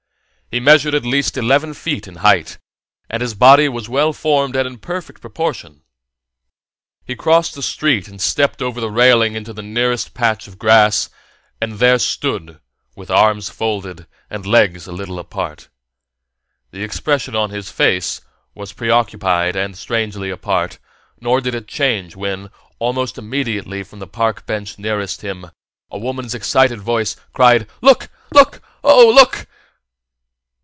[0.53, 2.57] He measured at least eleven feet in height,
[3.09, 5.83] and his body was well formed and in perfect proportion.
[7.05, 11.09] He crossed the street and stepped over the railing into the nearest patch of grass,
[11.61, 12.59] and there stood
[12.97, 15.69] with arms folded and legs a little apart.
[16.71, 18.19] The expression on his face
[18.53, 20.79] was preoccupied and strangely apart,
[21.21, 25.49] nor did it change when, almost immediately from the park bench nearest him,
[25.89, 28.09] a woman's excited voice cried: "Look!
[28.33, 28.61] Look!
[28.83, 29.47] Oh, look!"